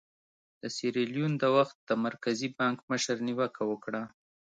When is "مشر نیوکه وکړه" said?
2.91-4.03